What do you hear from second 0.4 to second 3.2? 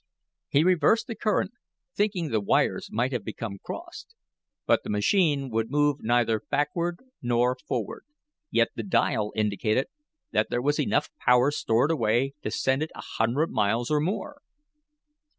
He reversed the current, thinking the wires might